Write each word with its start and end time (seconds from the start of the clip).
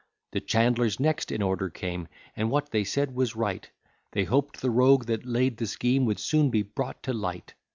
The 0.31 0.41
chandlers 0.41 0.99
next 0.99 1.31
in 1.31 1.43
order 1.43 1.69
came, 1.69 2.07
And 2.35 2.49
what 2.49 2.71
they 2.71 2.83
said 2.83 3.13
was 3.13 3.35
right, 3.35 3.69
They 4.13 4.23
hoped 4.23 4.59
the 4.59 4.71
rogue 4.71 5.05
that 5.05 5.27
laid 5.27 5.57
the 5.57 5.67
scheme 5.67 6.05
Would 6.05 6.17
soon 6.17 6.49
be 6.49 6.63
brought 6.63 7.03
to 7.03 7.13
light. 7.13 7.53